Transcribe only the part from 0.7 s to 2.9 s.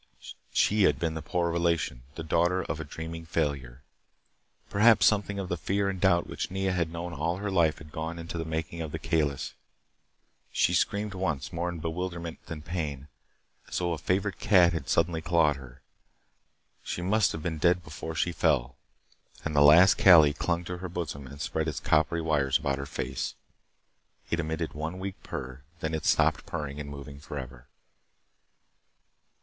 had been the poor relation, the daughter of a